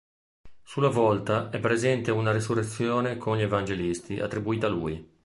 Sulla 0.63 0.87
volta, 0.89 1.51
è 1.51 1.59
presente 1.59 2.09
una 2.09 2.31
"Risurrezione 2.31 3.17
con 3.17 3.37
gli 3.37 3.43
Evangelisti" 3.43 4.19
attribuita 4.19 4.65
a 4.65 4.69
lui. 4.71 5.09